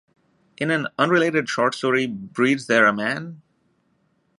[0.57, 3.43] In an unrelated short story Breeds There a Man...?